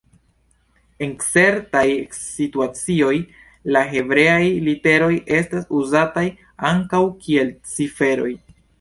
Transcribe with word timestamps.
En 1.07 1.11
certaj 1.25 1.83
situacioj 2.21 3.13
la 3.77 3.85
hebreaj 3.93 4.41
literoj 4.71 5.13
estas 5.43 5.71
uzataj 5.83 6.27
ankaŭ 6.75 7.07
kiel 7.25 7.57
ciferoj. 7.77 8.39